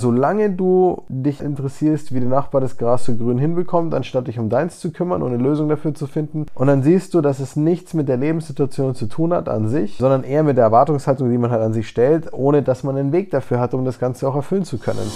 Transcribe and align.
Solange 0.00 0.50
du 0.50 1.02
dich 1.08 1.40
interessierst, 1.40 2.14
wie 2.14 2.20
der 2.20 2.28
Nachbar 2.28 2.60
das 2.60 2.76
Gras 2.76 3.04
so 3.04 3.16
grün 3.16 3.36
hinbekommt, 3.36 3.92
anstatt 3.94 4.28
dich 4.28 4.38
um 4.38 4.48
deins 4.48 4.78
zu 4.78 4.92
kümmern 4.92 5.22
und 5.22 5.32
eine 5.32 5.42
Lösung 5.42 5.68
dafür 5.68 5.92
zu 5.92 6.06
finden, 6.06 6.46
und 6.54 6.68
dann 6.68 6.84
siehst 6.84 7.14
du, 7.14 7.20
dass 7.20 7.40
es 7.40 7.56
nichts 7.56 7.94
mit 7.94 8.08
der 8.08 8.16
Lebenssituation 8.16 8.94
zu 8.94 9.06
tun 9.06 9.34
hat 9.34 9.48
an 9.48 9.66
sich, 9.66 9.96
sondern 9.98 10.22
eher 10.22 10.44
mit 10.44 10.56
der 10.56 10.66
Erwartungshaltung, 10.66 11.28
die 11.32 11.38
man 11.38 11.50
halt 11.50 11.62
an 11.62 11.72
sich 11.72 11.88
stellt, 11.88 12.32
ohne 12.32 12.62
dass 12.62 12.84
man 12.84 12.96
einen 12.96 13.10
Weg 13.10 13.32
dafür 13.32 13.58
hat, 13.58 13.74
um 13.74 13.84
das 13.84 13.98
Ganze 13.98 14.28
auch 14.28 14.36
erfüllen 14.36 14.62
zu 14.62 14.78
können. 14.78 15.10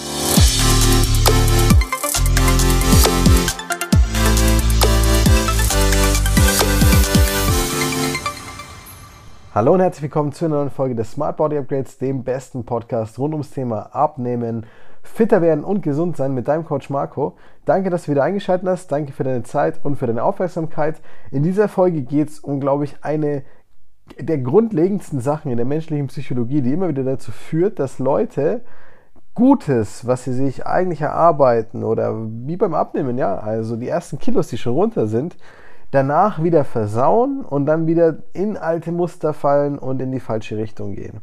Hallo 9.54 9.74
und 9.74 9.80
herzlich 9.80 10.04
willkommen 10.04 10.32
zu 10.32 10.46
einer 10.46 10.54
neuen 10.54 10.70
Folge 10.70 10.94
des 10.94 11.10
Smart 11.10 11.36
Body 11.36 11.58
Upgrades, 11.58 11.98
dem 11.98 12.24
besten 12.24 12.64
Podcast 12.64 13.18
rund 13.18 13.34
ums 13.34 13.50
Thema 13.50 13.94
Abnehmen, 13.94 14.64
fitter 15.02 15.42
werden 15.42 15.62
und 15.62 15.82
gesund 15.82 16.16
sein 16.16 16.32
mit 16.32 16.48
deinem 16.48 16.64
Coach 16.64 16.88
Marco. 16.88 17.36
Danke, 17.66 17.90
dass 17.90 18.04
du 18.04 18.12
wieder 18.12 18.22
eingeschaltet 18.22 18.66
hast. 18.66 18.90
Danke 18.90 19.12
für 19.12 19.24
deine 19.24 19.42
Zeit 19.42 19.84
und 19.84 19.96
für 19.96 20.06
deine 20.06 20.24
Aufmerksamkeit. 20.24 21.02
In 21.30 21.42
dieser 21.42 21.68
Folge 21.68 22.00
geht 22.00 22.30
es 22.30 22.40
um, 22.40 22.60
glaube 22.60 22.84
ich, 22.84 23.04
eine 23.04 23.42
der 24.18 24.38
grundlegendsten 24.38 25.20
Sachen 25.20 25.50
in 25.50 25.58
der 25.58 25.66
menschlichen 25.66 26.06
Psychologie, 26.06 26.62
die 26.62 26.72
immer 26.72 26.88
wieder 26.88 27.04
dazu 27.04 27.30
führt, 27.30 27.78
dass 27.78 27.98
Leute 27.98 28.62
Gutes, 29.34 30.06
was 30.06 30.24
sie 30.24 30.32
sich 30.32 30.64
eigentlich 30.64 31.02
erarbeiten 31.02 31.84
oder 31.84 32.16
wie 32.16 32.56
beim 32.56 32.72
Abnehmen, 32.72 33.18
ja, 33.18 33.36
also 33.36 33.76
die 33.76 33.88
ersten 33.88 34.18
Kilos, 34.18 34.48
die 34.48 34.56
schon 34.56 34.72
runter 34.72 35.06
sind, 35.08 35.36
danach 35.92 36.42
wieder 36.42 36.64
versauen 36.64 37.44
und 37.44 37.66
dann 37.66 37.86
wieder 37.86 38.16
in 38.32 38.56
alte 38.56 38.90
Muster 38.90 39.32
fallen 39.32 39.78
und 39.78 40.02
in 40.02 40.10
die 40.10 40.20
falsche 40.20 40.56
Richtung 40.56 40.94
gehen. 40.94 41.20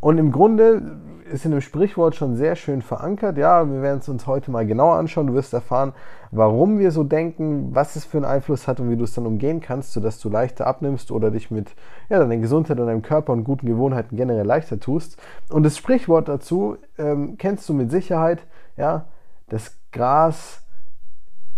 Und 0.00 0.18
im 0.18 0.32
Grunde 0.32 1.00
ist 1.30 1.44
in 1.44 1.52
dem 1.52 1.60
Sprichwort 1.60 2.14
schon 2.16 2.34
sehr 2.34 2.56
schön 2.56 2.82
verankert. 2.82 3.38
Ja, 3.38 3.70
wir 3.70 3.80
werden 3.80 4.00
es 4.00 4.08
uns 4.08 4.26
heute 4.26 4.50
mal 4.50 4.66
genauer 4.66 4.96
anschauen. 4.96 5.28
Du 5.28 5.34
wirst 5.34 5.52
erfahren, 5.52 5.92
warum 6.30 6.78
wir 6.78 6.90
so 6.90 7.04
denken, 7.04 7.74
was 7.74 7.94
es 7.94 8.04
für 8.04 8.18
einen 8.18 8.26
Einfluss 8.26 8.66
hat 8.66 8.80
und 8.80 8.90
wie 8.90 8.96
du 8.96 9.04
es 9.04 9.14
dann 9.14 9.26
umgehen 9.26 9.60
kannst, 9.60 9.92
sodass 9.92 10.18
du 10.18 10.28
leichter 10.28 10.66
abnimmst 10.66 11.12
oder 11.12 11.30
dich 11.30 11.50
mit 11.50 11.74
ja, 12.08 12.18
deiner 12.18 12.38
Gesundheit 12.38 12.80
und 12.80 12.86
deinem 12.86 13.02
Körper 13.02 13.32
und 13.32 13.44
guten 13.44 13.66
Gewohnheiten 13.66 14.16
generell 14.16 14.46
leichter 14.46 14.80
tust. 14.80 15.16
Und 15.48 15.62
das 15.62 15.76
Sprichwort 15.76 16.28
dazu 16.28 16.76
ähm, 16.98 17.36
kennst 17.38 17.68
du 17.68 17.74
mit 17.74 17.90
Sicherheit. 17.90 18.46
Ja, 18.76 19.06
das 19.48 19.76
Gras 19.92 20.62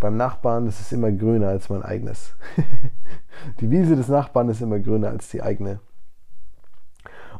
beim 0.04 0.18
Nachbarn, 0.18 0.66
das 0.66 0.80
ist 0.80 0.92
immer 0.92 1.10
grüner 1.10 1.48
als 1.48 1.70
mein 1.70 1.82
eigenes. 1.82 2.36
die 3.60 3.70
Wiese 3.70 3.96
des 3.96 4.08
Nachbarn 4.08 4.50
ist 4.50 4.60
immer 4.60 4.78
grüner 4.78 5.08
als 5.08 5.30
die 5.30 5.42
eigene. 5.42 5.80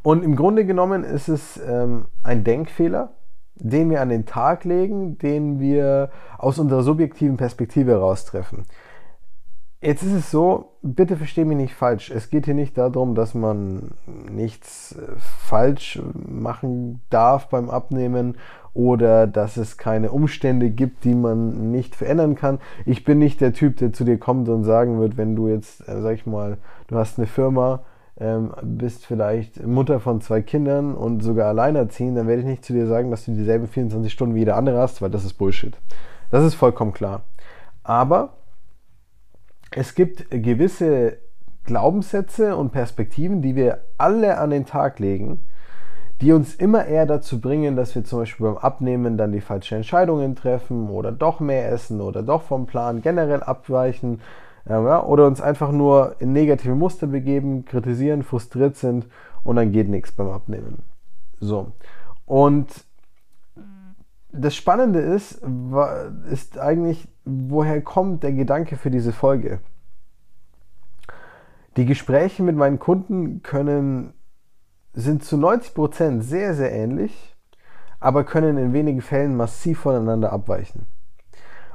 Und 0.03 0.25
im 0.25 0.35
Grunde 0.35 0.65
genommen 0.65 1.05
ist 1.05 1.29
es 1.29 1.59
ähm, 1.59 2.07
ein 2.23 2.43
Denkfehler, 2.43 3.11
den 3.57 3.91
wir 3.91 4.01
an 4.01 4.09
den 4.09 4.25
Tag 4.25 4.65
legen, 4.65 5.19
den 5.19 5.61
wir 5.61 6.11
aus 6.39 6.59
unserer 6.59 6.83
subjektiven 6.83 7.37
Perspektive 7.37 7.91
heraustreffen. 7.91 8.65
Jetzt 9.83 10.03
ist 10.03 10.15
es 10.15 10.31
so, 10.31 10.79
bitte 10.81 11.19
verstehe 11.19 11.45
mich 11.45 11.59
nicht 11.59 11.75
falsch. 11.75 12.11
Es 12.11 12.31
geht 12.31 12.47
hier 12.47 12.55
nicht 12.55 12.79
darum, 12.79 13.15
dass 13.15 13.35
man 13.35 13.91
nichts 14.07 14.93
äh, 14.93 15.03
falsch 15.19 16.01
machen 16.15 17.03
darf 17.11 17.51
beim 17.51 17.69
Abnehmen 17.69 18.39
oder 18.75 19.27
dass 19.29 19.57
es 19.57 19.79
keine 19.79 20.11
Umstände 20.11 20.71
gibt, 20.71 21.05
die 21.05 21.15
man 21.15 21.71
nicht 21.71 21.95
verändern 21.95 22.35
kann. 22.35 22.59
Ich 22.85 23.05
bin 23.05 23.19
nicht 23.19 23.41
der 23.41 23.53
Typ, 23.53 23.77
der 23.77 23.93
zu 23.93 24.05
dir 24.05 24.19
kommt 24.19 24.49
und 24.49 24.65
sagen 24.65 25.01
wird, 25.01 25.17
wenn 25.17 25.37
du 25.37 25.49
jetzt, 25.49 25.89
äh, 25.89 26.01
sag 26.03 26.15
ich 26.15 26.27
mal, 26.27 26.59
du 26.89 26.97
hast 26.97 27.19
eine 27.19 27.29
Firma, 27.29 27.85
ähm, 28.19 28.53
bist 28.63 29.07
vielleicht 29.07 29.65
Mutter 29.65 30.01
von 30.01 30.21
zwei 30.21 30.43
Kindern 30.43 30.95
und 30.95 31.23
sogar 31.23 31.49
alleinerziehend, 31.49 32.17
dann 32.17 32.27
werde 32.27 32.43
ich 32.43 32.49
nicht 32.49 32.65
zu 32.65 32.73
dir 32.73 32.87
sagen, 32.87 33.11
dass 33.11 33.25
du 33.25 33.33
dieselben 33.33 33.69
24 33.69 34.13
Stunden 34.13 34.35
wie 34.35 34.41
jeder 34.41 34.57
andere 34.57 34.79
hast, 34.79 35.03
weil 35.03 35.11
das 35.11 35.25
ist 35.25 35.35
Bullshit. 35.35 35.77
Das 36.31 36.45
ist 36.45 36.55
vollkommen 36.55 36.93
klar. 36.93 37.23
Aber 37.83 38.35
es 39.71 39.95
gibt 39.95 40.31
gewisse 40.31 41.19
Glaubenssätze 41.65 42.57
und 42.57 42.73
Perspektiven, 42.73 43.41
die 43.41 43.57
wir 43.57 43.79
alle 43.99 44.39
an 44.39 44.51
den 44.51 44.67
Tag 44.67 44.99
legen, 44.99 45.45
die 46.25 46.33
uns 46.33 46.55
immer 46.55 46.87
eher 46.87 47.05
dazu 47.05 47.39
bringen, 47.39 47.77
dass 47.77 47.95
wir 47.95 48.03
zum 48.03 48.21
Beispiel 48.21 48.47
beim 48.47 48.57
Abnehmen 48.57 49.19
dann 49.19 49.33
die 49.33 49.43
falschen 49.43 49.75
Entscheidungen 49.75 50.35
treffen 50.35 50.89
oder 50.89 51.13
doch 51.13 51.39
mehr 51.39 51.71
essen 51.71 52.01
oder 52.01 52.23
doch 52.23 52.41
vom 52.41 52.65
Plan 52.65 53.03
generell 53.03 53.43
abweichen 53.43 54.23
ja, 54.67 55.05
oder 55.05 55.27
uns 55.27 55.43
einfach 55.43 55.71
nur 55.71 56.17
in 56.21 56.33
negative 56.33 56.75
Muster 56.75 57.07
begeben, 57.07 57.67
kritisieren, 57.67 58.23
frustriert 58.23 58.77
sind 58.77 59.07
und 59.43 59.57
dann 59.57 59.71
geht 59.71 59.91
nichts 59.91 60.13
beim 60.13 60.31
Abnehmen. 60.31 60.79
So. 61.41 61.73
Und 62.25 62.69
das 64.33 64.55
Spannende 64.55 65.01
ist, 65.01 65.43
ist 66.31 66.59
eigentlich, 66.59 67.07
woher 67.27 67.83
kommt 67.83 68.23
der 68.23 68.33
Gedanke 68.33 68.77
für 68.77 68.91
diese 68.91 69.13
Folge? 69.13 69.61
Die 71.77 71.85
Gespräche 71.85 72.43
mit 72.43 72.57
meinen 72.57 72.79
Kunden 72.79 73.43
können 73.43 74.15
sind 74.95 75.25
zu 75.25 75.37
90% 75.37 76.23
sehr, 76.23 76.55
sehr 76.55 76.73
ähnlich, 76.73 77.37
aber 78.01 78.25
können 78.25 78.59
in 78.59 78.73
wenigen 78.73 79.03
Fällen 79.03 79.37
massiv 79.37 79.81
voneinander 79.81 80.33
abweichen. 80.33 80.87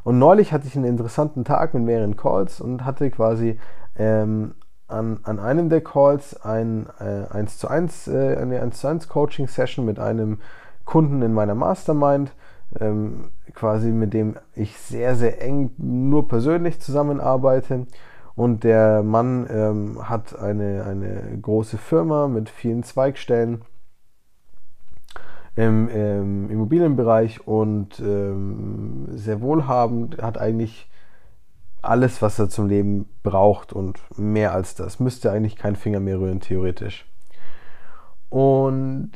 Und 0.03 0.19
neulich 0.19 0.53
hatte 0.53 0.67
ich 0.67 0.75
einen 0.75 0.85
interessanten 0.85 1.43
Tag 1.43 1.73
mit 1.73 1.83
mehreren 1.83 2.15
Calls 2.15 2.61
und 2.61 2.85
hatte 2.85 3.11
quasi 3.11 3.59
ähm, 3.97 4.55
an, 4.87 5.19
an 5.23 5.39
einem 5.39 5.69
der 5.69 5.81
Calls 5.81 6.41
ein, 6.41 6.87
äh, 6.99 7.25
1 7.31 7.57
zu 7.57 7.67
1, 7.67 8.07
äh, 8.07 8.37
eine 8.37 8.61
1 8.61 8.79
zu 8.79 8.87
1 8.87 9.07
Coaching 9.09 9.47
Session 9.47 9.85
mit 9.85 9.99
einem 9.99 10.39
Kunden 10.85 11.21
in 11.21 11.33
meiner 11.33 11.55
Mastermind, 11.55 12.31
ähm, 12.79 13.31
quasi 13.53 13.91
mit 13.91 14.13
dem 14.13 14.35
ich 14.55 14.77
sehr, 14.77 15.15
sehr 15.15 15.41
eng 15.41 15.71
nur 15.77 16.27
persönlich 16.27 16.79
zusammenarbeite 16.79 17.85
und 18.39 18.63
der 18.63 19.03
Mann 19.03 19.47
ähm, 19.51 20.07
hat 20.07 20.39
eine, 20.39 20.85
eine 20.85 21.37
große 21.41 21.77
Firma 21.77 22.29
mit 22.29 22.49
vielen 22.49 22.83
Zweigstellen 22.83 23.65
im, 25.57 25.89
im 25.89 26.49
Immobilienbereich 26.49 27.45
und 27.45 27.99
ähm, 27.99 29.07
sehr 29.09 29.41
wohlhabend, 29.41 30.21
hat 30.21 30.37
eigentlich 30.37 30.89
alles, 31.81 32.21
was 32.21 32.39
er 32.39 32.47
zum 32.47 32.69
Leben 32.69 33.09
braucht 33.23 33.73
und 33.73 33.99
mehr 34.17 34.53
als 34.53 34.73
das. 34.73 35.01
Müsste 35.01 35.33
eigentlich 35.33 35.57
kein 35.57 35.75
Finger 35.75 35.99
mehr 35.99 36.21
rühren, 36.21 36.39
theoretisch. 36.39 37.11
Und 38.29 39.11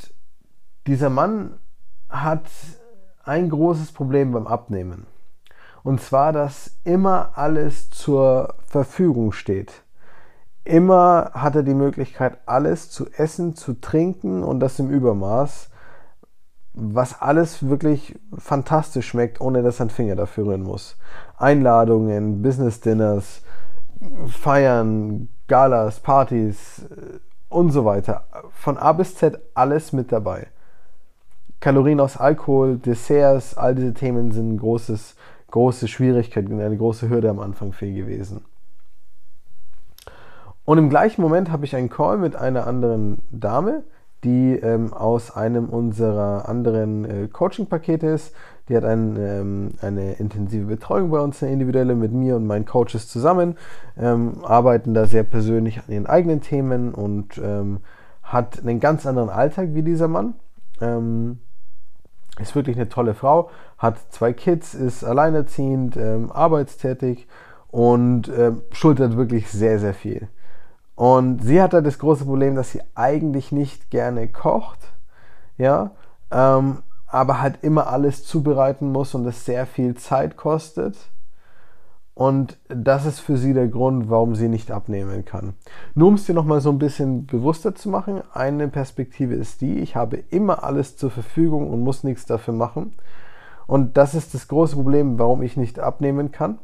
dieser 0.85 1.09
Mann 1.09 1.61
hat 2.09 2.50
ein 3.23 3.50
großes 3.50 3.94
Problem 3.94 4.34
beim 4.34 4.47
Abnehmen. 4.47 5.05
Und 5.84 6.02
zwar, 6.02 6.32
dass 6.32 6.72
immer 6.84 7.32
alles 7.36 7.90
zur 7.90 8.56
Verfügung 8.66 9.34
steht. 9.34 9.84
Immer 10.64 11.32
hat 11.34 11.56
er 11.56 11.64
die 11.64 11.74
Möglichkeit, 11.74 12.38
alles 12.46 12.90
zu 12.90 13.08
essen, 13.18 13.56
zu 13.56 13.74
trinken 13.74 14.44
und 14.44 14.62
das 14.62 14.80
im 14.80 14.90
Übermaß, 14.90 15.70
was 16.74 17.22
alles 17.22 17.68
wirklich 17.68 18.18
fantastisch 18.38 19.08
schmeckt, 19.08 19.42
ohne 19.42 19.62
dass 19.62 19.80
er 19.80 19.84
einen 19.84 19.90
Finger 19.90 20.16
dafür 20.16 20.46
rühren 20.48 20.64
muss. 20.64 20.98
Einladungen, 21.38 22.42
Business-Dinners, 22.42 23.42
Feiern, 24.28 25.28
Galas, 25.48 26.00
Partys 26.00 26.84
äh, 26.90 27.20
und 27.50 27.72
so 27.72 27.86
weiter. 27.86 28.26
Von 28.52 28.78
A 28.78 28.94
bis 28.94 29.16
Z 29.16 29.40
alles 29.54 29.94
mit 29.94 30.12
dabei. 30.12 30.48
Kalorien 31.60 32.00
aus 32.00 32.18
Alkohol, 32.18 32.78
Desserts, 32.78 33.56
all 33.58 33.76
diese 33.76 33.94
Themen 33.94 34.32
sind 34.32 34.54
ein 34.54 34.58
großes 34.58 35.16
große 35.53 35.88
Schwierigkeit, 35.88 36.50
eine 36.50 36.75
große 36.75 37.09
Hürde 37.09 37.30
am 37.30 37.40
Anfang 37.40 37.74
für 37.74 37.86
ihn 37.86 37.96
gewesen. 37.96 38.41
Und 40.66 40.80
im 40.80 40.90
gleichen 40.90 41.22
Moment 41.22 41.52
habe 41.52 41.64
ich 41.64 41.75
einen 41.75 41.90
Call 41.90 42.18
mit 42.18 42.36
einer 42.36 42.66
anderen 42.66 43.22
Dame, 43.30 43.84
die 44.24 44.56
ähm, 44.56 44.94
aus 44.94 45.36
einem 45.36 45.69
unserer 45.69 46.50
anderen 46.50 47.06
äh, 47.06 47.28
Coaching-Pakete 47.28 48.08
ist. 48.08 48.34
Die 48.68 48.75
hat 48.75 48.84
ein, 48.84 49.16
ähm, 49.20 49.72
eine 49.82 50.14
intensive 50.14 50.66
Betreuung 50.66 51.11
bei 51.11 51.20
uns, 51.20 51.44
eine 51.44 51.52
individuelle, 51.52 51.94
mit 51.94 52.14
mir 52.14 52.35
und 52.35 52.47
meinen 52.47 52.66
Coaches 52.66 53.08
zusammen, 53.08 53.55
ähm, 53.96 54.44
arbeiten 54.44 54.96
da 54.96 55.05
sehr 55.05 55.23
persönlich 55.23 55.78
an 55.78 55.94
ihren 55.94 56.08
eigenen 56.08 56.41
Themen 56.41 56.96
und 56.96 57.38
ähm, 57.38 57.82
hat 58.23 58.59
einen 58.59 58.79
ganz 58.79 59.05
anderen 59.05 59.29
Alltag 59.29 59.70
wie 59.73 59.84
dieser 59.84 60.08
Mann. 60.08 60.34
Ähm, 60.82 61.38
ist 62.40 62.56
wirklich 62.56 62.78
eine 62.78 62.90
tolle 62.90 63.14
Frau, 63.14 63.50
hat 63.78 63.97
zwei 64.12 64.34
Kids, 64.34 64.74
ist 64.74 65.03
alleinerziehend, 65.03 65.97
ähm, 65.97 66.32
arbeitstätig 66.32 67.28
und 67.70 68.30
ähm, 68.30 68.62
schultert 68.72 69.18
wirklich 69.18 69.50
sehr, 69.52 69.80
sehr 69.80 69.94
viel. 69.94 70.28
Und 70.96 71.44
sie 71.44 71.62
hat 71.62 71.74
da 71.74 71.82
das 71.82 72.00
große 72.00 72.26
Problem, 72.26 72.56
dass 72.56 72.72
sie 72.72 72.82
eigentlich 72.96 73.52
nicht 73.52 73.90
gerne 73.90 74.28
kocht, 74.28 74.80
ja, 75.58 75.91
ähm, 76.32 76.84
aber 77.08 77.41
halt 77.41 77.59
immer 77.64 77.88
alles 77.88 78.26
zubereiten 78.26 78.91
muss 78.91 79.14
und 79.14 79.26
es 79.26 79.46
sehr 79.46 79.66
viel 79.66 79.96
Zeit 79.96 80.36
kostet. 80.36 80.97
Und 82.16 82.60
das 82.68 83.06
ist 83.06 83.20
für 83.20 83.38
sie 83.38 83.54
der 83.54 83.68
Grund, 83.68 84.10
warum 84.10 84.36
sie 84.36 84.48
nicht 84.48 84.70
abnehmen 84.72 85.26
kann. 85.26 85.56
Nur 85.96 86.10
um 86.10 86.14
es 86.14 86.26
dir 86.26 86.36
nochmal 86.36 86.62
so 86.62 86.70
ein 86.70 86.78
bisschen 86.78 87.26
bewusster 87.26 87.74
zu 87.74 87.90
machen, 87.90 88.22
eine 88.34 88.68
Perspektive 88.68 89.34
ist 89.34 89.62
die, 89.62 89.80
ich 89.80 89.96
habe 89.96 90.18
immer 90.30 90.64
alles 90.64 90.96
zur 90.96 91.10
Verfügung 91.10 91.72
und 91.72 91.82
muss 91.82 92.04
nichts 92.04 92.26
dafür 92.26 92.54
machen. 92.54 92.94
Und 93.66 93.98
das 93.98 94.14
ist 94.14 94.34
das 94.34 94.48
große 94.48 94.76
Problem, 94.76 95.18
warum 95.18 95.42
ich 95.42 95.58
nicht 95.58 95.80
abnehmen 95.80 96.32
kann. 96.32 96.60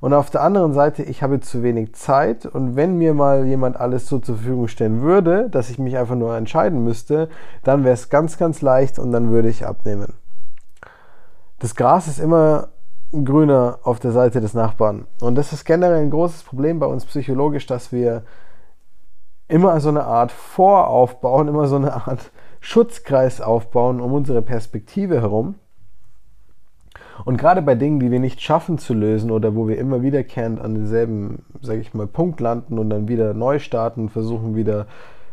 Und 0.00 0.12
auf 0.12 0.30
der 0.30 0.42
anderen 0.42 0.72
Seite, 0.72 1.02
ich 1.02 1.22
habe 1.22 1.40
zu 1.40 1.62
wenig 1.62 1.94
Zeit 1.94 2.46
und 2.46 2.76
wenn 2.76 2.98
mir 2.98 3.14
mal 3.14 3.46
jemand 3.46 3.76
alles 3.76 4.06
so 4.06 4.18
zur 4.18 4.36
Verfügung 4.36 4.68
stellen 4.68 5.02
würde, 5.02 5.50
dass 5.50 5.70
ich 5.70 5.78
mich 5.78 5.96
einfach 5.96 6.14
nur 6.14 6.36
entscheiden 6.36 6.84
müsste, 6.84 7.28
dann 7.64 7.82
wäre 7.82 7.94
es 7.94 8.08
ganz, 8.08 8.38
ganz 8.38 8.62
leicht 8.62 8.98
und 8.98 9.10
dann 9.10 9.30
würde 9.30 9.48
ich 9.48 9.66
abnehmen. 9.66 10.14
Das 11.58 11.74
Gras 11.74 12.06
ist 12.06 12.20
immer 12.20 12.68
grüner 13.12 13.78
auf 13.82 14.00
der 14.00 14.12
Seite 14.12 14.40
des 14.40 14.54
Nachbarn. 14.54 15.06
Und 15.20 15.36
das 15.36 15.52
ist 15.52 15.64
generell 15.64 16.02
ein 16.02 16.10
großes 16.10 16.42
Problem 16.42 16.78
bei 16.78 16.86
uns 16.86 17.04
psychologisch, 17.06 17.66
dass 17.66 17.92
wir 17.92 18.22
immer 19.48 19.80
so 19.80 19.88
eine 19.88 20.04
Art 20.04 20.30
Voraufbauen, 20.30 21.48
immer 21.48 21.66
so 21.66 21.76
eine 21.76 21.94
Art 21.94 22.30
Schutzkreis 22.60 23.40
aufbauen 23.40 24.00
um 24.00 24.12
unsere 24.12 24.42
Perspektive 24.42 25.20
herum. 25.20 25.54
Und 27.24 27.36
gerade 27.36 27.62
bei 27.62 27.74
Dingen, 27.74 27.98
die 27.98 28.10
wir 28.10 28.20
nicht 28.20 28.40
schaffen 28.40 28.78
zu 28.78 28.94
lösen 28.94 29.30
oder 29.30 29.56
wo 29.56 29.66
wir 29.66 29.78
immer 29.78 30.02
wiederkehrend 30.02 30.60
an 30.60 30.74
denselben, 30.74 31.44
sage 31.62 31.80
ich 31.80 31.94
mal, 31.94 32.06
Punkt 32.06 32.40
landen 32.40 32.78
und 32.78 32.90
dann 32.90 33.08
wieder 33.08 33.34
neu 33.34 33.58
starten, 33.58 34.08
versuchen 34.08 34.54
wieder, 34.54 34.86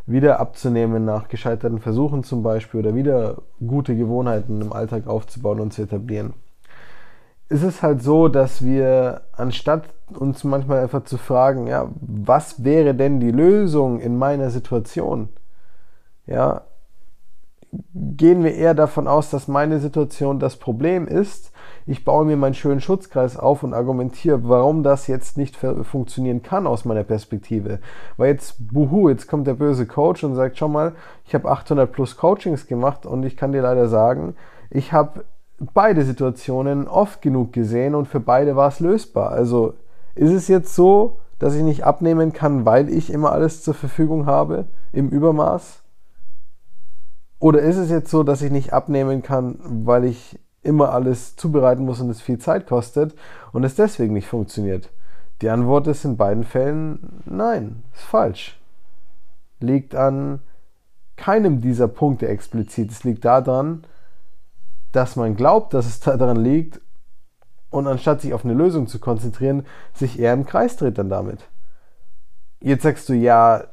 wieder 0.08 0.40
abzunehmen 0.40 1.06
nach 1.06 1.28
gescheiterten 1.28 1.80
Versuchen 1.80 2.24
zum 2.24 2.42
Beispiel 2.42 2.80
oder 2.80 2.96
wieder 2.96 3.38
gute 3.66 3.96
Gewohnheiten 3.96 4.62
im 4.62 4.74
Alltag 4.74 5.08
aufzubauen 5.08 5.60
und 5.60 5.74
zu 5.74 5.84
etablieren, 5.84 6.34
ist 7.50 7.64
es 7.64 7.84
halt 7.84 8.02
so, 8.02 8.28
dass 8.28 8.64
wir 8.64 9.22
anstatt 9.34 9.90
uns 10.14 10.44
manchmal 10.44 10.82
einfach 10.82 11.04
zu 11.04 11.18
fragen, 11.18 11.68
ja, 11.68 11.90
was 12.00 12.64
wäre 12.64 12.96
denn 12.96 13.20
die 13.20 13.32
Lösung 13.32 14.00
in 14.00 14.18
meiner 14.18 14.50
Situation? 14.50 15.30
Ja, 16.26 16.64
gehen 17.94 18.44
wir 18.44 18.56
eher 18.56 18.74
davon 18.74 19.08
aus, 19.08 19.30
dass 19.30 19.48
meine 19.48 19.80
Situation 19.80 20.40
das 20.40 20.58
Problem 20.58 21.08
ist. 21.08 21.52
Ich 21.86 22.04
baue 22.04 22.26
mir 22.26 22.38
meinen 22.38 22.56
schönen 22.56 22.82
Schutzkreis 22.82 23.38
auf 23.38 23.62
und 23.62 23.74
argumentiere, 23.74 24.48
warum 24.48 24.82
das 24.82 25.08
jetzt 25.08 25.38
nicht 25.38 25.56
funktionieren 25.56 26.42
kann 26.42 26.66
aus 26.66 26.86
meiner 26.86 27.04
Perspektive. 27.04 27.80
Weil 28.18 28.32
jetzt, 28.32 28.56
buhu, 28.72 29.10
jetzt 29.10 29.28
kommt 29.28 29.46
der 29.46 29.54
böse 29.54 29.86
Coach 29.86 30.24
und 30.24 30.36
sagt, 30.36 30.58
schau 30.58 30.68
mal, 30.68 30.94
ich 31.26 31.36
habe 31.36 31.50
800 31.50 31.92
plus 31.92 32.18
Coachings 32.18 32.66
gemacht 32.66 33.06
und 33.06 33.24
ich 33.24 33.38
kann 33.38 33.52
dir 33.52 33.62
leider 33.62 33.88
sagen, 33.88 34.36
ich 34.72 34.94
habe 34.94 35.26
beide 35.60 36.04
Situationen 36.04 36.88
oft 36.88 37.22
genug 37.22 37.54
gesehen 37.54 37.96
und 37.96 38.08
für 38.08 38.20
beide 38.20 38.56
war 38.56 38.68
es 38.68 38.80
lösbar. 38.80 39.32
Also 39.32 39.74
ist 40.16 40.32
es 40.32 40.48
jetzt 40.48 40.76
so, 40.76 41.20
dass 41.40 41.56
ich 41.56 41.64
nicht 41.64 41.84
abnehmen 41.84 42.34
kann, 42.34 42.66
weil 42.66 42.90
ich 42.90 43.12
immer 43.12 43.32
alles 43.32 43.64
zur 43.64 43.74
Verfügung 43.74 44.26
habe 44.26 44.66
im 44.92 45.10
Übermaß? 45.10 45.82
Oder 47.40 47.60
ist 47.60 47.78
es 47.78 47.90
jetzt 47.90 48.10
so, 48.10 48.24
dass 48.24 48.42
ich 48.42 48.52
nicht 48.52 48.74
abnehmen 48.74 49.22
kann, 49.22 49.60
weil 49.62 50.06
ich 50.06 50.40
immer 50.64 50.92
alles 50.92 51.36
zubereiten 51.36 51.86
muss 51.86 52.02
und 52.02 52.10
es 52.10 52.22
viel 52.22 52.40
Zeit 52.40 52.66
kostet 52.66 53.14
und 53.52 53.64
es 53.64 53.76
deswegen 53.76 54.14
nicht 54.14 54.28
funktioniert? 54.28 54.90
Die 55.42 55.50
Antwort 55.50 55.88
ist 55.88 56.06
in 56.06 56.16
beiden 56.16 56.46
Fällen 56.46 57.22
nein, 57.26 57.84
ist 57.94 58.04
falsch. 58.04 58.60
Liegt 59.60 59.96
an 59.96 60.40
keinem 61.18 61.62
dieser 61.62 61.88
Punkte 61.88 62.28
explizit. 62.28 62.92
Es 62.92 63.04
liegt 63.04 63.26
daran, 63.26 63.84
dass 64.96 65.16
man 65.16 65.36
glaubt, 65.36 65.74
dass 65.74 65.86
es 65.86 66.00
daran 66.00 66.38
liegt 66.38 66.80
und 67.70 67.88
anstatt 67.88 68.22
sich 68.22 68.34
auf 68.34 68.46
eine 68.46 68.54
Lösung 68.54 68.88
zu 68.88 69.00
konzentrieren, 69.00 69.66
sich 69.94 70.20
eher 70.20 70.34
im 70.34 70.46
Kreis 70.46 70.78
dreht 70.78 70.98
dann 70.98 71.10
damit. 71.10 71.40
Jetzt 72.62 72.84
sagst 72.84 73.10
du, 73.10 73.14
ja, 73.14 73.66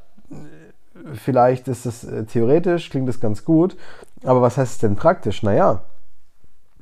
vielleicht 1.13 1.67
ist 1.67 1.85
es 1.85 2.03
äh, 2.03 2.25
theoretisch, 2.25 2.89
klingt 2.89 3.07
das 3.07 3.19
ganz 3.19 3.45
gut, 3.45 3.77
aber 4.23 4.41
was 4.41 4.57
heißt 4.57 4.73
es 4.73 4.77
denn 4.79 4.95
praktisch? 4.95 5.43
Naja, 5.43 5.83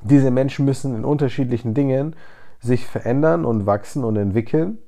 diese 0.02 0.30
Menschen 0.30 0.64
müssen 0.64 0.96
in 0.96 1.04
unterschiedlichen 1.04 1.74
Dingen 1.74 2.16
sich 2.60 2.86
verändern 2.86 3.44
und 3.44 3.66
wachsen 3.66 4.04
und 4.04 4.16
entwickeln, 4.16 4.78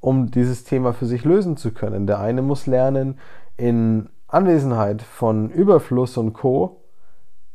um 0.00 0.30
dieses 0.30 0.64
Thema 0.64 0.92
für 0.92 1.06
sich 1.06 1.24
lösen 1.24 1.56
zu 1.56 1.72
können. 1.72 2.06
Der 2.06 2.20
eine 2.20 2.42
muss 2.42 2.66
lernen, 2.66 3.18
in 3.56 4.08
Anwesenheit 4.28 5.02
von 5.02 5.50
Überfluss 5.50 6.16
und 6.18 6.34
Co. 6.34 6.82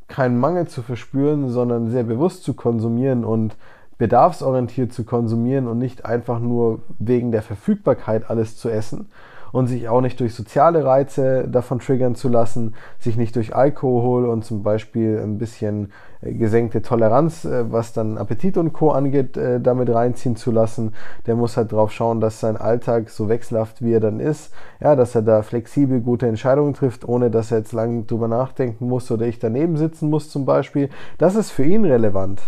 keinen 0.07 0.39
Mangel 0.39 0.67
zu 0.67 0.81
verspüren, 0.81 1.49
sondern 1.49 1.89
sehr 1.89 2.03
bewusst 2.03 2.43
zu 2.43 2.53
konsumieren 2.53 3.23
und 3.23 3.55
bedarfsorientiert 3.97 4.91
zu 4.91 5.03
konsumieren 5.03 5.67
und 5.67 5.77
nicht 5.77 6.05
einfach 6.05 6.39
nur 6.39 6.81
wegen 6.99 7.31
der 7.31 7.41
Verfügbarkeit 7.41 8.29
alles 8.29 8.57
zu 8.57 8.69
essen, 8.69 9.09
und 9.53 9.67
sich 9.67 9.87
auch 9.87 10.01
nicht 10.01 10.19
durch 10.19 10.33
soziale 10.33 10.83
Reize 10.83 11.47
davon 11.47 11.79
triggern 11.79 12.15
zu 12.15 12.27
lassen, 12.27 12.73
sich 12.99 13.15
nicht 13.15 13.35
durch 13.37 13.55
Alkohol 13.55 14.25
und 14.25 14.43
zum 14.43 14.63
Beispiel 14.63 15.21
ein 15.23 15.37
bisschen 15.37 15.93
äh, 16.21 16.33
gesenkte 16.33 16.81
Toleranz, 16.81 17.45
äh, 17.45 17.71
was 17.71 17.93
dann 17.93 18.17
Appetit 18.17 18.57
und 18.57 18.73
Co. 18.73 18.91
angeht, 18.91 19.37
äh, 19.37 19.61
damit 19.61 19.93
reinziehen 19.93 20.35
zu 20.35 20.51
lassen. 20.51 20.93
Der 21.27 21.35
muss 21.35 21.55
halt 21.55 21.71
drauf 21.71 21.91
schauen, 21.91 22.19
dass 22.19 22.39
sein 22.39 22.57
Alltag 22.57 23.11
so 23.11 23.29
wechselhaft 23.29 23.83
wie 23.83 23.93
er 23.93 23.99
dann 23.99 24.19
ist, 24.19 24.51
ja, 24.81 24.95
dass 24.95 25.13
er 25.13 25.21
da 25.21 25.43
flexibel 25.43 26.01
gute 26.01 26.27
Entscheidungen 26.27 26.73
trifft, 26.73 27.07
ohne 27.07 27.29
dass 27.29 27.51
er 27.51 27.59
jetzt 27.59 27.73
lange 27.73 28.03
drüber 28.03 28.27
nachdenken 28.27 28.87
muss 28.87 29.11
oder 29.11 29.27
ich 29.27 29.37
daneben 29.37 29.77
sitzen 29.77 30.09
muss 30.09 30.29
zum 30.29 30.45
Beispiel. 30.45 30.89
Das 31.19 31.35
ist 31.35 31.51
für 31.51 31.63
ihn 31.63 31.85
relevant. 31.85 32.41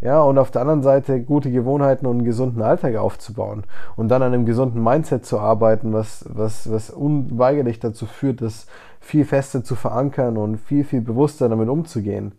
Ja, 0.00 0.22
und 0.22 0.38
auf 0.38 0.52
der 0.52 0.60
anderen 0.62 0.82
Seite 0.82 1.20
gute 1.20 1.50
Gewohnheiten 1.50 2.06
und 2.06 2.18
einen 2.18 2.24
gesunden 2.24 2.62
Alltag 2.62 2.94
aufzubauen 2.96 3.64
und 3.96 4.08
dann 4.08 4.22
an 4.22 4.32
einem 4.32 4.46
gesunden 4.46 4.82
Mindset 4.82 5.26
zu 5.26 5.40
arbeiten, 5.40 5.92
was, 5.92 6.24
was, 6.28 6.70
was 6.70 6.90
unweigerlich 6.90 7.80
dazu 7.80 8.06
führt, 8.06 8.40
das 8.40 8.68
viel 9.00 9.24
fester 9.24 9.64
zu 9.64 9.74
verankern 9.74 10.36
und 10.36 10.58
viel, 10.58 10.84
viel 10.84 11.00
bewusster 11.00 11.48
damit 11.48 11.68
umzugehen. 11.68 12.32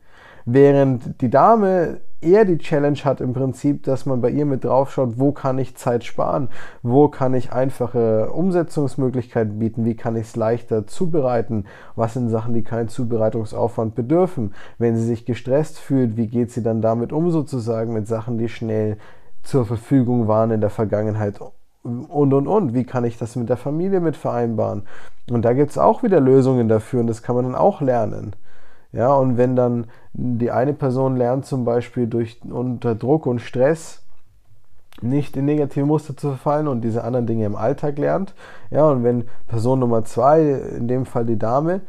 Während 0.45 1.21
die 1.21 1.30
Dame 1.30 2.01
eher 2.21 2.45
die 2.45 2.57
Challenge 2.57 3.00
hat 3.00 3.21
im 3.21 3.33
Prinzip, 3.33 3.83
dass 3.83 4.06
man 4.06 4.21
bei 4.21 4.30
ihr 4.30 4.45
mit 4.45 4.65
drauf 4.65 4.91
schaut, 4.91 5.19
wo 5.19 5.31
kann 5.31 5.57
ich 5.57 5.77
Zeit 5.77 6.03
sparen, 6.03 6.50
wo 6.83 7.07
kann 7.07 7.33
ich 7.33 7.53
einfache 7.53 8.31
Umsetzungsmöglichkeiten 8.31 9.59
bieten, 9.59 9.86
wie 9.86 9.95
kann 9.95 10.15
ich 10.15 10.27
es 10.27 10.36
leichter 10.36 10.86
zubereiten, 10.86 11.65
was 11.95 12.13
sind 12.13 12.30
Sachen, 12.30 12.53
die 12.53 12.63
keinen 12.63 12.89
Zubereitungsaufwand 12.89 13.95
bedürfen. 13.95 14.53
Wenn 14.77 14.97
sie 14.97 15.06
sich 15.06 15.25
gestresst 15.25 15.80
fühlt, 15.80 16.18
wie 16.18 16.27
geht 16.27 16.51
sie 16.51 16.63
dann 16.63 16.81
damit 16.81 17.13
um 17.13 17.31
sozusagen 17.31 17.94
mit 17.94 18.07
Sachen, 18.07 18.38
die 18.38 18.50
schnell 18.50 18.97
zur 19.44 19.65
Verfügung 19.65 20.27
waren 20.27 20.51
in 20.51 20.62
der 20.62 20.69
Vergangenheit 20.69 21.39
und 21.81 22.33
und 22.33 22.47
und. 22.47 22.74
Wie 22.74 22.83
kann 22.83 23.06
ich 23.06 23.18
das 23.18 23.38
mit 23.38 23.47
der 23.50 23.57
Familie 23.57 24.01
mit 24.01 24.18
vereinbaren? 24.18 24.83
Und 25.31 25.44
da 25.44 25.53
gibt 25.53 25.71
es 25.71 25.77
auch 25.77 26.03
wieder 26.03 26.19
Lösungen 26.19 26.68
dafür 26.68 27.00
und 27.00 27.07
das 27.07 27.24
kann 27.24 27.36
man 27.36 27.45
dann 27.45 27.56
auch 27.56 27.80
lernen. 27.81 28.36
Ja, 28.91 29.13
und 29.13 29.38
wenn 29.38 29.56
dann 29.56 29.88
die 30.13 30.51
eine 30.51 30.74
Person 30.74 31.15
lernt 31.15 31.45
zum 31.45 31.63
Beispiel 31.63 32.07
durch 32.07 32.39
unter 32.50 32.95
Druck 32.95 33.25
und 33.25 33.39
Stress 33.39 34.03
nicht 35.01 35.38
in 35.38 35.46
negative 35.46 35.86
Muster 35.86 36.17
zu 36.17 36.29
verfallen 36.29 36.67
und 36.67 36.81
diese 36.81 37.03
anderen 37.03 37.27
Dinge 37.27 37.46
im 37.46 37.55
Alltag 37.55 37.98
lernt, 37.98 38.34
ja, 38.72 38.86
und 38.89 39.03
wenn 39.03 39.25
Person 39.48 39.79
Nummer 39.79 40.03
zwei, 40.03 40.41
in 40.77 40.88
dem 40.88 41.05
Fall 41.05 41.25
die 41.25 41.38
Dame, 41.38 41.81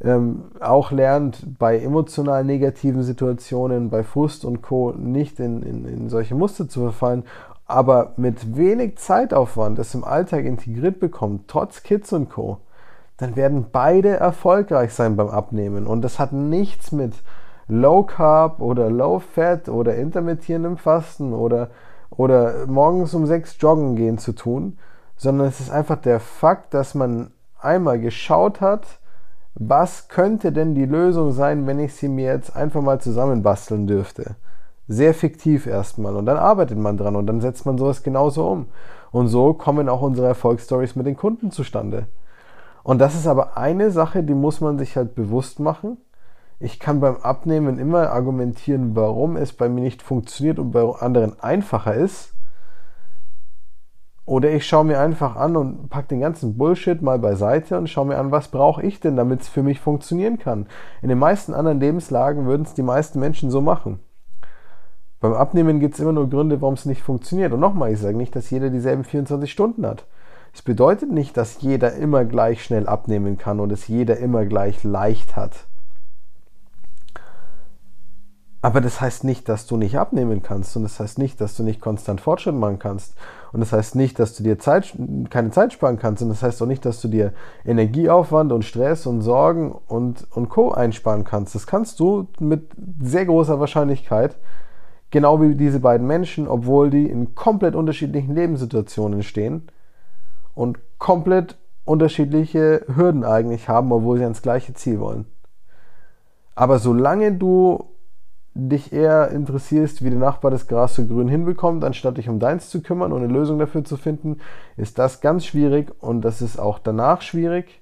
ähm, 0.00 0.44
auch 0.60 0.92
lernt, 0.92 1.58
bei 1.58 1.78
emotional 1.78 2.44
negativen 2.44 3.02
Situationen, 3.02 3.90
bei 3.90 4.02
Frust 4.02 4.44
und 4.44 4.62
Co. 4.62 4.92
nicht 4.92 5.40
in, 5.40 5.62
in, 5.62 5.84
in 5.84 6.08
solche 6.08 6.34
Muster 6.34 6.68
zu 6.68 6.80
verfallen, 6.80 7.24
aber 7.66 8.12
mit 8.16 8.56
wenig 8.56 8.98
Zeitaufwand 8.98 9.78
es 9.78 9.94
im 9.94 10.04
Alltag 10.04 10.44
integriert 10.44 11.00
bekommt, 11.00 11.48
trotz 11.48 11.82
Kids 11.82 12.12
und 12.12 12.30
Co., 12.30 12.58
dann 13.18 13.36
werden 13.36 13.66
beide 13.70 14.16
erfolgreich 14.16 14.94
sein 14.94 15.16
beim 15.16 15.28
Abnehmen. 15.28 15.86
Und 15.86 16.02
das 16.02 16.18
hat 16.18 16.32
nichts 16.32 16.92
mit 16.92 17.14
Low 17.66 18.04
Carb 18.04 18.60
oder 18.60 18.88
Low 18.88 19.18
Fat 19.18 19.68
oder 19.68 19.96
intermittierendem 19.96 20.78
Fasten 20.78 21.34
oder, 21.34 21.68
oder 22.10 22.66
morgens 22.66 23.12
um 23.14 23.26
sechs 23.26 23.56
joggen 23.60 23.96
gehen 23.96 24.18
zu 24.18 24.32
tun, 24.32 24.78
sondern 25.16 25.48
es 25.48 25.60
ist 25.60 25.70
einfach 25.70 25.96
der 25.96 26.20
Fakt, 26.20 26.72
dass 26.72 26.94
man 26.94 27.32
einmal 27.60 28.00
geschaut 28.00 28.60
hat, 28.60 28.86
was 29.54 30.06
könnte 30.08 30.52
denn 30.52 30.76
die 30.76 30.86
Lösung 30.86 31.32
sein, 31.32 31.66
wenn 31.66 31.80
ich 31.80 31.94
sie 31.94 32.08
mir 32.08 32.32
jetzt 32.32 32.54
einfach 32.54 32.80
mal 32.80 33.00
zusammenbasteln 33.00 33.88
dürfte. 33.88 34.36
Sehr 34.86 35.12
fiktiv 35.12 35.66
erstmal. 35.66 36.14
Und 36.14 36.26
dann 36.26 36.36
arbeitet 36.36 36.78
man 36.78 36.96
dran 36.96 37.16
und 37.16 37.26
dann 37.26 37.40
setzt 37.40 37.66
man 37.66 37.76
sowas 37.76 38.04
genauso 38.04 38.48
um. 38.48 38.66
Und 39.10 39.26
so 39.26 39.54
kommen 39.54 39.88
auch 39.88 40.02
unsere 40.02 40.28
Erfolgsstories 40.28 40.94
mit 40.94 41.06
den 41.06 41.16
Kunden 41.16 41.50
zustande. 41.50 42.06
Und 42.82 42.98
das 42.98 43.14
ist 43.14 43.26
aber 43.26 43.56
eine 43.56 43.90
Sache, 43.90 44.22
die 44.22 44.34
muss 44.34 44.60
man 44.60 44.78
sich 44.78 44.96
halt 44.96 45.14
bewusst 45.14 45.60
machen. 45.60 45.98
Ich 46.60 46.80
kann 46.80 47.00
beim 47.00 47.16
Abnehmen 47.16 47.78
immer 47.78 48.10
argumentieren, 48.10 48.96
warum 48.96 49.36
es 49.36 49.52
bei 49.52 49.68
mir 49.68 49.82
nicht 49.82 50.02
funktioniert 50.02 50.58
und 50.58 50.72
bei 50.72 50.82
anderen 50.82 51.38
einfacher 51.40 51.94
ist. 51.94 52.34
Oder 54.28 54.50
ich 54.50 54.66
schaue 54.66 54.84
mir 54.84 55.00
einfach 55.00 55.36
an 55.36 55.56
und 55.56 55.88
packe 55.88 56.08
den 56.08 56.20
ganzen 56.20 56.58
Bullshit 56.58 57.00
mal 57.00 57.18
beiseite 57.18 57.78
und 57.78 57.88
schaue 57.88 58.06
mir 58.06 58.18
an, 58.18 58.30
was 58.30 58.48
brauche 58.48 58.82
ich 58.82 59.00
denn, 59.00 59.16
damit 59.16 59.40
es 59.40 59.48
für 59.48 59.62
mich 59.62 59.80
funktionieren 59.80 60.38
kann. 60.38 60.66
In 61.00 61.08
den 61.08 61.18
meisten 61.18 61.54
anderen 61.54 61.80
Lebenslagen 61.80 62.44
würden 62.44 62.64
es 62.64 62.74
die 62.74 62.82
meisten 62.82 63.20
Menschen 63.20 63.50
so 63.50 63.62
machen. 63.62 64.00
Beim 65.20 65.32
Abnehmen 65.32 65.80
gibt 65.80 65.94
es 65.94 66.00
immer 66.00 66.12
nur 66.12 66.28
Gründe, 66.28 66.60
warum 66.60 66.74
es 66.74 66.84
nicht 66.84 67.02
funktioniert. 67.02 67.52
Und 67.52 67.60
nochmal, 67.60 67.92
ich 67.92 68.00
sage 68.00 68.18
nicht, 68.18 68.36
dass 68.36 68.50
jeder 68.50 68.68
dieselben 68.68 69.04
24 69.04 69.50
Stunden 69.50 69.86
hat. 69.86 70.04
Es 70.58 70.62
bedeutet 70.62 71.12
nicht, 71.12 71.36
dass 71.36 71.60
jeder 71.60 71.92
immer 71.92 72.24
gleich 72.24 72.64
schnell 72.64 72.88
abnehmen 72.88 73.38
kann 73.38 73.60
und 73.60 73.70
es 73.70 73.86
jeder 73.86 74.16
immer 74.16 74.44
gleich 74.44 74.82
leicht 74.82 75.36
hat. 75.36 75.68
Aber 78.60 78.80
das 78.80 79.00
heißt 79.00 79.22
nicht, 79.22 79.48
dass 79.48 79.68
du 79.68 79.76
nicht 79.76 79.96
abnehmen 80.00 80.42
kannst 80.42 80.76
und 80.76 80.82
das 80.82 80.98
heißt 80.98 81.18
nicht, 81.18 81.40
dass 81.40 81.56
du 81.56 81.62
nicht 81.62 81.80
konstant 81.80 82.20
Fortschritt 82.20 82.56
machen 82.56 82.80
kannst 82.80 83.14
und 83.52 83.60
das 83.60 83.72
heißt 83.72 83.94
nicht, 83.94 84.18
dass 84.18 84.34
du 84.34 84.42
dir 84.42 84.58
Zeit, 84.58 84.96
keine 85.30 85.52
Zeit 85.52 85.74
sparen 85.74 85.96
kannst 85.96 86.24
und 86.24 86.28
das 86.28 86.42
heißt 86.42 86.60
auch 86.60 86.66
nicht, 86.66 86.84
dass 86.84 87.00
du 87.00 87.06
dir 87.06 87.34
Energieaufwand 87.64 88.50
und 88.50 88.64
Stress 88.64 89.06
und 89.06 89.22
Sorgen 89.22 89.70
und, 89.70 90.26
und 90.32 90.48
Co. 90.48 90.72
einsparen 90.72 91.22
kannst. 91.22 91.54
Das 91.54 91.68
kannst 91.68 92.00
du 92.00 92.26
mit 92.40 92.72
sehr 93.00 93.26
großer 93.26 93.60
Wahrscheinlichkeit, 93.60 94.36
genau 95.10 95.40
wie 95.40 95.54
diese 95.54 95.78
beiden 95.78 96.08
Menschen, 96.08 96.48
obwohl 96.48 96.90
die 96.90 97.08
in 97.08 97.36
komplett 97.36 97.76
unterschiedlichen 97.76 98.34
Lebenssituationen 98.34 99.22
stehen 99.22 99.68
und 100.58 100.80
komplett 100.98 101.56
unterschiedliche 101.84 102.84
Hürden 102.92 103.24
eigentlich 103.24 103.68
haben, 103.68 103.92
obwohl 103.92 104.18
sie 104.18 104.24
ans 104.24 104.42
gleiche 104.42 104.74
Ziel 104.74 104.98
wollen. 104.98 105.26
Aber 106.56 106.80
solange 106.80 107.32
du 107.32 107.84
dich 108.54 108.92
eher 108.92 109.30
interessierst, 109.30 110.02
wie 110.02 110.10
der 110.10 110.18
Nachbar 110.18 110.50
das 110.50 110.66
Gras 110.66 110.96
so 110.96 111.06
grün 111.06 111.28
hinbekommt, 111.28 111.84
anstatt 111.84 112.16
dich 112.16 112.28
um 112.28 112.40
deins 112.40 112.70
zu 112.70 112.82
kümmern 112.82 113.12
und 113.12 113.22
eine 113.22 113.32
Lösung 113.32 113.60
dafür 113.60 113.84
zu 113.84 113.96
finden, 113.96 114.38
ist 114.76 114.98
das 114.98 115.20
ganz 115.20 115.46
schwierig 115.46 115.92
und 116.00 116.22
das 116.22 116.42
ist 116.42 116.58
auch 116.58 116.80
danach 116.80 117.22
schwierig. 117.22 117.80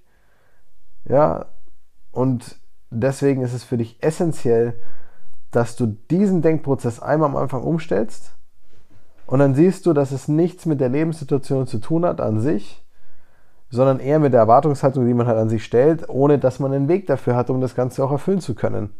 Ja, 1.07 1.47
und 2.13 2.57
deswegen 2.91 3.41
ist 3.41 3.55
es 3.55 3.65
für 3.65 3.79
dich 3.79 4.03
essentiell, 4.03 4.75
dass 5.51 5.77
du 5.77 5.97
diesen 6.11 6.43
Denkprozess 6.43 7.01
einmal 7.01 7.31
am 7.31 7.37
Anfang 7.37 7.63
umstellst 7.63 8.36
und 9.27 9.41
dann 9.41 9.55
siehst 9.55 9.87
du, 9.87 9.93
dass 9.93 10.13
es 10.13 10.29
nichts 10.29 10.67
mit 10.67 10.81
der 10.81 10.89
Lebenssituation 10.89 11.67
zu 11.67 11.79
tun 11.79 12.05
hat 12.05 12.21
an 12.21 12.41
sich, 12.41 12.85
sondern 13.71 13.99
eher 13.99 14.21
mit 14.21 14.33
der 14.33 14.41
Erwartungshaltung, 14.41 15.07
die 15.07 15.15
man 15.15 15.27
halt 15.27 15.39
an 15.39 15.49
sich 15.49 15.65
stellt, 15.65 16.09
ohne 16.09 16.39
dass 16.39 16.61
man 16.61 16.73
einen 16.73 16.89
Weg 16.89 17.07
dafür 17.07 17.35
hat, 17.35 17.51
um 17.51 17.61
das 17.61 17.75
Ganze 17.75 18.05
auch 18.05 18.13
erfüllen 18.13 18.41
zu 18.41 18.55
können. 18.55 18.91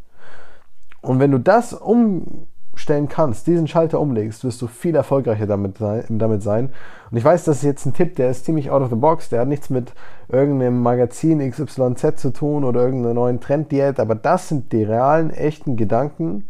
Und 1.03 1.21
wenn 1.21 1.31
du 1.31 1.39
das 1.39 1.73
umstellen 1.73 3.09
kannst, 3.09 3.47
diesen 3.47 3.69
Schalter 3.69 4.01
umlegst, 4.01 4.43
wirst 4.43 4.61
du 4.61 4.67
viel 4.67 4.97
erfolgreicher 4.97 5.47
damit 5.47 5.79
sein. 5.79 6.71
Und 7.11 7.17
ich 7.17 7.25
weiß, 7.25 7.45
das 7.45 7.59
ist 7.59 7.63
jetzt 7.63 7.87
ein 7.87 7.95
Tipp, 7.95 8.17
der 8.17 8.29
ist 8.29 8.45
ziemlich 8.45 8.73
out 8.73 8.83
of 8.83 8.91
the 8.91 8.97
box, 8.97 9.29
der 9.29 9.43
hat 9.43 9.49
nichts 9.49 9.71
mit 9.71 9.93
irgendeinem 10.29 10.83
Magazin 10.83 11.49
XYZ 11.49 12.17
zu 12.17 12.33
tun 12.33 12.65
oder 12.65 12.83
irgendeiner 12.83 13.15
neuen 13.15 13.39
Trenddiät, 13.39 14.01
aber 14.01 14.17
das 14.17 14.49
sind 14.49 14.73
die 14.73 14.83
realen, 14.83 15.31
echten 15.31 15.77
Gedanken, 15.77 16.49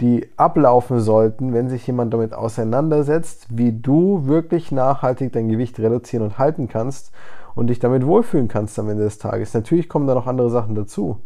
die 0.00 0.28
ablaufen 0.36 1.00
sollten, 1.00 1.52
wenn 1.52 1.68
sich 1.68 1.86
jemand 1.86 2.14
damit 2.14 2.32
auseinandersetzt, 2.32 3.46
wie 3.50 3.72
du 3.72 4.26
wirklich 4.26 4.70
nachhaltig 4.70 5.32
dein 5.32 5.48
Gewicht 5.48 5.78
reduzieren 5.80 6.24
und 6.24 6.38
halten 6.38 6.68
kannst 6.68 7.12
und 7.54 7.66
dich 7.66 7.80
damit 7.80 8.06
wohlfühlen 8.06 8.46
kannst 8.46 8.78
am 8.78 8.88
Ende 8.88 9.02
des 9.02 9.18
Tages. 9.18 9.54
Natürlich 9.54 9.88
kommen 9.88 10.06
da 10.06 10.14
noch 10.14 10.28
andere 10.28 10.50
Sachen 10.50 10.76
dazu. 10.76 11.20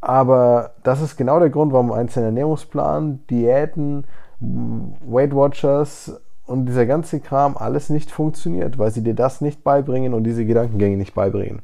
Aber 0.00 0.72
das 0.84 1.02
ist 1.02 1.16
genau 1.16 1.38
der 1.38 1.50
Grund, 1.50 1.72
warum 1.72 1.92
einzelne 1.92 2.26
Ernährungsplan, 2.26 3.26
Diäten, 3.28 4.04
Weight 4.40 5.34
Watchers 5.34 6.20
und 6.46 6.66
dieser 6.66 6.86
ganze 6.86 7.20
Kram 7.20 7.56
alles 7.56 7.90
nicht 7.90 8.10
funktioniert, 8.10 8.78
weil 8.78 8.90
sie 8.90 9.02
dir 9.02 9.14
das 9.14 9.40
nicht 9.40 9.64
beibringen 9.64 10.14
und 10.14 10.24
diese 10.24 10.46
Gedankengänge 10.46 10.96
nicht 10.96 11.14
beibringen. 11.14 11.60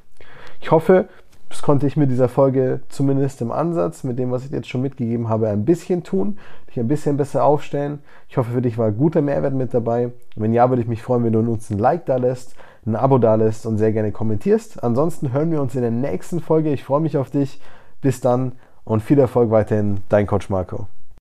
Ich 0.61 0.71
hoffe, 0.71 1.09
das 1.55 1.63
konnte 1.63 1.87
ich 1.87 1.97
mit 1.97 2.11
dieser 2.11 2.29
Folge 2.29 2.81
zumindest 2.89 3.41
im 3.41 3.53
Ansatz, 3.53 4.03
mit 4.03 4.19
dem, 4.19 4.33
was 4.33 4.45
ich 4.45 4.51
jetzt 4.51 4.69
schon 4.69 4.83
mitgegeben 4.83 5.29
habe, 5.29 5.49
ein 5.49 5.65
bisschen 5.65 6.03
tun, 6.03 6.37
dich 6.69 6.81
ein 6.81 6.89
bisschen 6.89 7.17
besser 7.17 7.45
aufstellen. 7.45 8.01
Ich 8.29 8.37
hoffe, 8.37 8.51
für 8.51 8.61
dich 8.61 8.77
war 8.77 8.91
guter 8.91 9.23
Mehrwert 9.23 9.55
mit 9.55 9.73
dabei. 9.73 10.11
wenn 10.35 10.53
ja, 10.53 10.69
würde 10.69 10.83
ich 10.83 10.89
mich 10.89 11.01
freuen, 11.01 11.23
wenn 11.23 11.33
du 11.33 11.39
uns 11.39 11.71
ein 11.71 11.79
Like 11.79 12.07
da 12.07 12.17
lässt, 12.17 12.57
ein 12.85 12.97
Abo 12.97 13.19
da 13.19 13.37
lässt 13.37 13.67
und 13.67 13.79
sehr 13.79 13.93
gerne 13.93 14.11
kommentierst. 14.11 14.83
Ansonsten 14.83 15.33
hören 15.33 15.53
wir 15.53 15.63
uns 15.63 15.77
in 15.77 15.83
der 15.83 15.93
nächsten 15.93 16.41
Folge. 16.41 16.73
Ich 16.73 16.83
freue 16.83 17.01
mich 17.01 17.17
auf 17.17 17.31
dich. 17.31 17.61
Bis 18.01 18.21
dann 18.21 18.53
und 18.83 19.05
viel 19.05 19.21
Erfolg 19.21 19.53
weiterhin, 19.53 20.01
dein 20.09 20.27
Coach 20.27 20.51
Marco. 20.51 20.89